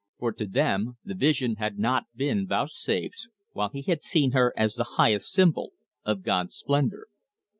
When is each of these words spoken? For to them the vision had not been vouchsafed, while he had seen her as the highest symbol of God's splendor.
For 0.17 0.31
to 0.31 0.47
them 0.47 0.97
the 1.05 1.13
vision 1.13 1.57
had 1.57 1.77
not 1.77 2.05
been 2.15 2.47
vouchsafed, 2.47 3.27
while 3.53 3.69
he 3.69 3.83
had 3.83 4.01
seen 4.01 4.31
her 4.31 4.51
as 4.57 4.73
the 4.73 4.83
highest 4.97 5.31
symbol 5.31 5.73
of 6.03 6.23
God's 6.23 6.55
splendor. 6.55 7.05